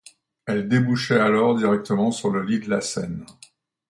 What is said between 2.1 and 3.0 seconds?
le lit de la